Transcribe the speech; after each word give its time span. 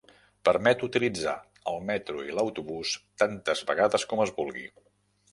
Permet 0.47 0.83
utilitzar 0.85 1.33
el 1.71 1.83
metro 1.89 2.23
i 2.29 2.33
l'autobús 2.37 2.93
tantes 3.25 3.61
vegades 3.73 4.07
com 4.15 4.23
es 4.25 4.33
vulgui. 4.39 4.65